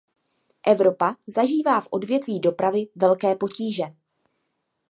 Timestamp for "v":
1.81-1.87